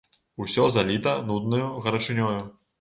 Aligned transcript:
Усё 0.45 0.65
заліта 0.77 1.13
нуднаю 1.29 1.71
гарачынёю. 1.87 2.37